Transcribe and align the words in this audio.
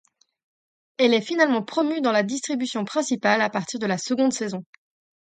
Elle 0.97 1.13
est 1.13 1.21
finalement 1.21 1.61
promue 1.61 2.01
dans 2.01 2.11
la 2.11 2.23
distribution 2.23 2.85
principale 2.85 3.39
à 3.41 3.51
partir 3.51 3.79
de 3.79 3.85
la 3.85 3.99
seconde 3.99 4.33
saison. 4.33 4.65